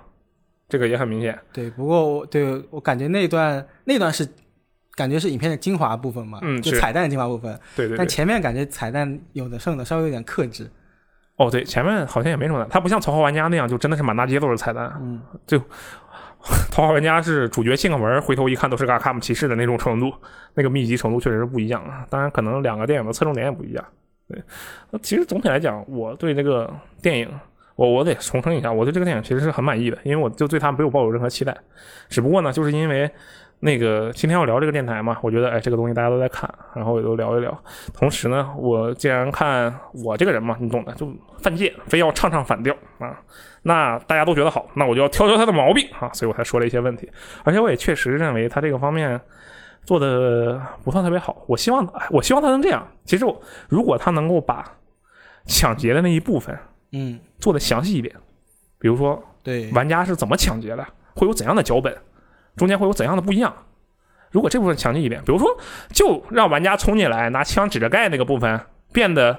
[0.67, 1.37] 这个也很明显。
[1.53, 1.69] 对。
[1.69, 4.27] 不过我对我感觉那段那段是
[4.95, 7.53] 感觉是影片的精华部分嘛，嗯就彩蛋的精华部分。
[7.75, 7.97] 对对对。
[7.97, 10.69] 但前面感觉彩蛋有的剩的稍微有点克制。
[11.37, 14.89] 哦，对，前面好像也没什么的，它不像《头号玩家》那样，就真的是满大街都是彩蛋。
[15.01, 15.21] 嗯，
[16.71, 20.13] 头号玩家是主角进个门，回头一看都是个卡姆骑士的那种程度，
[20.53, 22.05] 那个密集程度确实是不一样啊。
[22.09, 23.83] 当然，可能两个电影的侧重点也不一样。
[24.27, 24.41] 对，
[24.91, 27.29] 那其实总体来讲，我对这个电影，
[27.75, 31.55] 我我得重申一下，我对这个电影其实是很满意的，因为我就对它没有抱有任何期待。
[32.09, 33.09] 只不过呢，就是因为
[33.59, 37.57] 那个今天要聊这个电台嘛，我觉得哎，这个东西大家都在看，然后也都聊一聊。
[37.93, 43.19] 同时呢，我既然看我这个人嘛，你懂的，就犯贱，非要唱唱反调啊。
[43.63, 47.09] 那大家都觉得好，那我就要挑挑他的毛病啊，所以我才说了一些问题。
[47.43, 49.19] 而且我也确实认为他这个方面
[49.83, 51.43] 做的不算特别好。
[51.47, 52.87] 我希望，哎我希望他能这样。
[53.03, 54.63] 其实我如果他能够把
[55.47, 56.55] 抢劫的那一部分
[56.91, 58.13] 嗯，做的详细一点，
[58.79, 61.95] 比如说对，玩家是怎么抢劫的，会有怎样的脚本，
[62.55, 63.53] 中间会有怎样的不一样。
[64.31, 65.47] 如果这部分强劲一点，比如说
[65.91, 68.59] 就让玩家冲进来拿枪指着盖那个部分
[68.91, 69.37] 变得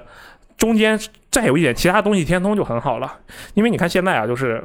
[0.57, 0.99] 中间
[1.29, 3.19] 再有一点其他东西填充就很好了。
[3.53, 4.63] 因为你看现在啊，就是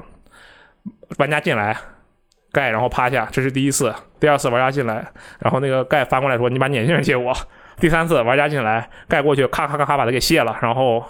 [1.19, 1.77] 玩家进来
[2.51, 5.07] 盖，然后趴下，这是第一次；第二次玩家进来，
[5.39, 7.35] 然后那个盖翻过来说你把眼镜借我。
[7.79, 11.05] 第三次玩家进来盖过去，咔咔咔咔把它给卸了，然后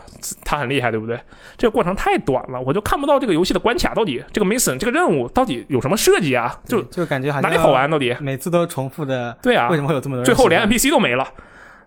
[0.44, 1.18] 他很厉害，对不对？
[1.56, 6.58] 这个过程太短了，我就看不到这个游戏的关卡到底这个 mission 这个任务到底有什么设计啊？
[6.64, 8.16] 就就感觉哪里好玩到底？
[8.20, 11.26] 每次都重复的，对啊为，什么会有这么多人最后连 NPC 都没了。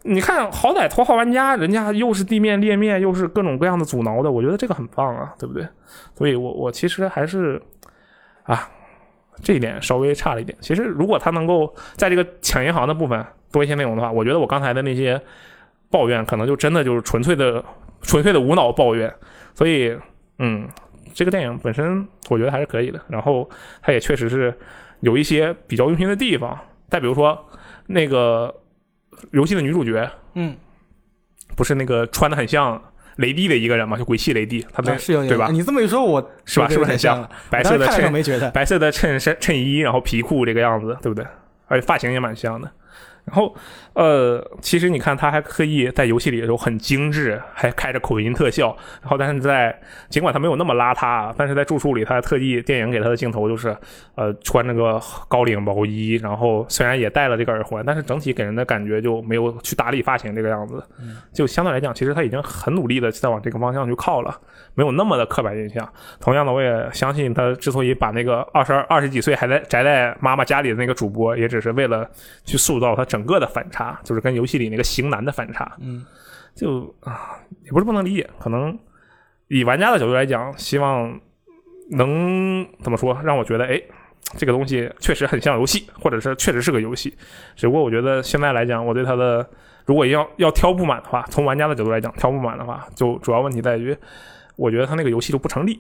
[0.08, 5.68] 你看，好歹头号玩家人家又是地面裂面，又是各种各样的阻挠的，我觉得这个很棒啊，对不对？
[6.16, 7.60] 所以我我其实还是
[8.44, 8.70] 啊，
[9.42, 10.56] 这一点稍微差了一点。
[10.62, 13.26] 其实如果他能够在这个抢银行的部分
[13.56, 15.20] 多一些内容的话，我觉得我刚才的那些
[15.90, 17.64] 抱怨可能就真的就是纯粹的
[18.02, 19.10] 纯粹的无脑抱怨。
[19.54, 19.98] 所以，
[20.40, 20.68] 嗯，
[21.14, 23.00] 这个电影本身我觉得还是可以的。
[23.08, 23.50] 然后
[23.82, 24.54] 它也确实是
[25.00, 27.48] 有一些比较用心的地方，再比如说
[27.88, 28.54] 那个
[29.32, 30.54] 游戏的女主角，嗯，
[31.56, 32.82] 不是那个穿的很像
[33.16, 35.48] 雷帝的一个人嘛，就鬼泣雷帝，他们、啊是有对吧？
[35.50, 36.68] 你这么一说，我是吧？
[36.68, 37.26] 是不是很像？
[37.50, 37.88] 白色的
[38.52, 41.26] 白色的衬衫衬衣，然后皮裤这个样子，对不对？
[41.68, 42.70] 而且发型也蛮像的。
[43.26, 43.56] 然后，
[43.96, 48.76] 呃，其实你看，他还刻意在游戏里的时候很精致，还开着口音特效。
[49.02, 49.74] 然后，但是在
[50.10, 53.76] 尽管他没有那么邋遢，但是在住处里，他还特意电影给他的镜头就是，
[54.16, 60.84] 呃，穿那个高领毛衣，然后虽然也戴了这个耳环，但是整体给人的感觉就没有去打理发型这个样子。
[61.34, 64.38] 就相对来讲，其实他已经很努力的在往这个方向去靠了，
[64.74, 65.88] 没有那么的刻板印象。
[66.20, 72.06] 同样的，我也相信他之所以把那个二十二二十几岁还在宅在妈妈家里的那个主播，也只是为了
[72.44, 75.76] 去塑造他整个的反差，就是跟游戏里那个型男的反差。
[75.80, 76.06] 嗯，
[76.56, 78.78] 就啊，也不是不能理解，可能
[79.48, 81.20] 以玩家的角度来讲，希望
[81.92, 83.82] 能怎么说，让我觉得哎，
[84.38, 87.16] 这个东西确实很像游戏，或者是确实是个游戏。
[87.56, 89.48] 只不过我觉得现在来讲，我对它的
[89.86, 93.96] 如果要要挑不满的话，从玩家的角度来讲，挑不满的话，就主要问题在于，
[94.56, 95.80] 我觉得它那个游戏就不成立，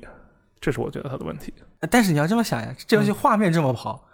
[0.59, 1.53] 这是我觉得它的问题。
[1.89, 4.07] 但是你要这么想呀，这游戏画面这么好，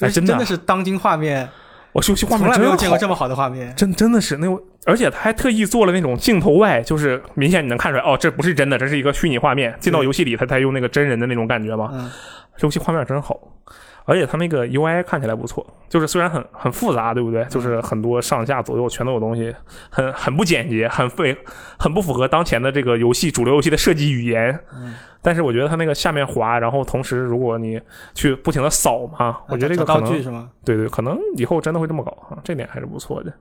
[0.00, 1.48] 哎，真的是当今画面，
[1.96, 3.74] 我游戏画面从来真没有见过这么好的画面。
[3.74, 4.46] 真真的是那，
[4.84, 9.74] 而且他还特意做了那种镜头外，就是明显你能看出来，哦，这不是真的，这是一个虚拟画面。
[9.80, 11.88] 进到游戏里，他才用那个真人的那种感觉嘛。
[11.94, 12.10] 嗯，
[12.60, 13.40] 游戏画面真好，
[14.06, 17.44] 而且它那个 UI 看起来不错，就是虽然很很复杂，对不对？
[17.46, 19.54] 就是很多上下左右全都有东西，
[19.90, 21.36] 很很不简洁，很费，
[21.78, 24.58] 很不符合当前的这个游戏主流游戏的设计语言。
[24.72, 27.80] 嗯但是我觉得它那个下面滑，然后同时如果你
[28.14, 30.48] 去不停的扫嘛，我觉得这个可能道具是吗？
[30.64, 33.32] 对对，可能以后真的会这么搞啊，这点还是不错的。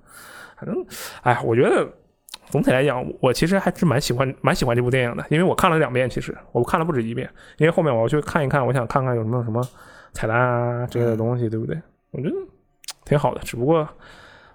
[0.58, 0.84] 反正，
[1.22, 1.88] 哎，我觉得
[2.50, 9.62] 总体来讲，我其实还是蛮喜欢蛮喜欢这部电影的，因为我看了两遍，其实我看了不止一遍，因为后面我要去看一看，我想看看有没有什么
[10.16, 11.80] 彩蛋啊之类的东西，对不对？
[12.10, 12.36] 我觉得
[13.06, 13.88] 挺好的，只不过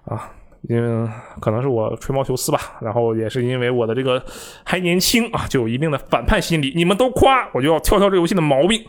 [0.03, 0.29] 啊。
[0.69, 1.09] 因为
[1.39, 4.23] 可能是我吹毛求疵吧，然后也是因为我的这个
[4.63, 6.71] 还年轻啊，就有一定的反叛心理。
[6.75, 8.79] 你们都夸，我就要挑挑这游戏的毛病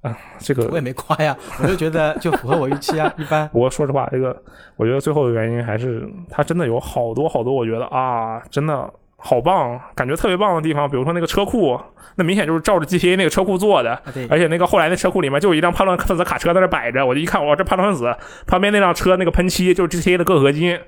[0.00, 0.18] 啊。
[0.40, 3.48] 这个我也没夸呀，我就觉得就符合我预期啊，一般。
[3.50, 4.36] 不过说实话，这个
[4.74, 10.90] 我觉得最后的原因还是它真的有好多好多，我觉得啊，真的好棒，感觉特别棒的地方。
[10.90, 11.80] 比如说那个车库，
[12.16, 18.16] 那明显就是照着 GTA 那个车库做的，而且那个后来那车库里面就有一辆叛乱分子卡车在那摆着，我就一看，哇，这叛乱分子
[18.46, 20.78] 旁边那辆车那个喷漆就是 GTA 的铬合金，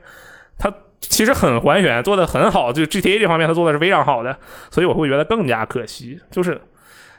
[0.59, 4.37] 它其实很还原，做的很好，就 GTA 这方面它做的是非常好的，
[4.71, 6.61] 所以我会觉得更加可惜，就是。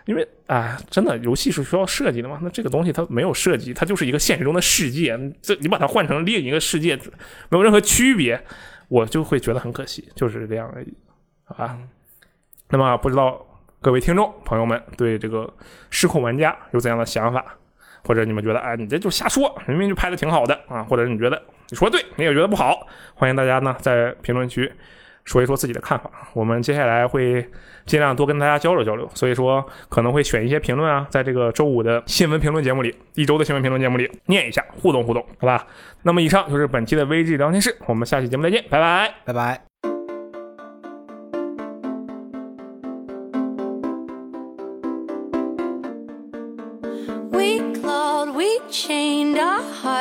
[0.06, 2.38] 因为啊，真的游戏是需要设计的嘛？
[2.44, 5.18] 那这个东西它没有设计，它就是一个现实中的世界。
[5.42, 6.94] 这你把它换成另一个世界，
[7.48, 8.38] 没有任何区别，
[8.90, 10.94] 我就会觉得很可惜，就是这样而已，
[11.58, 11.78] 啊？
[12.70, 13.46] 那么不知道
[13.82, 15.52] 各位听众朋友们对这个
[15.90, 17.46] 失控玩家有怎样的想法，
[18.04, 24.72] 或者你们觉得哎，你这就瞎说，明明就拍的挺好的啊，或者你觉得你说对，你也觉得不好，欢迎大家呢在评论区
[25.26, 26.10] 说一说自己的看法。
[26.34, 27.48] 我们接下来会
[27.86, 35.68] 尽量多跟大家交流交流，所以说可能会选一些评论啊，在这个周五的新闻评论节目里，一周的新闻评论节目里念一下，互动互动，好吧？
[36.02, 39.14] 那么以上就是本期的 VG 聊天室，我们下期节目再见，拜拜。
[39.26, 39.73] 拜拜。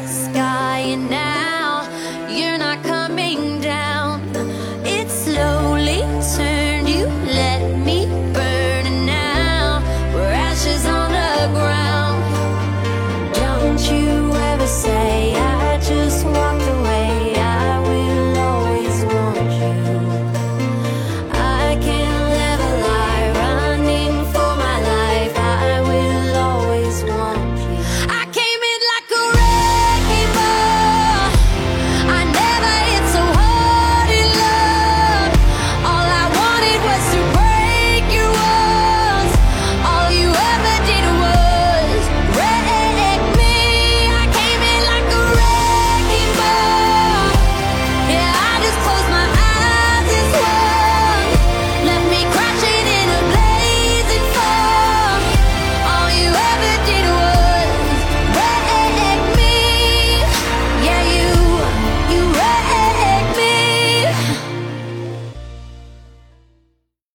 [0.00, 0.43] the sky.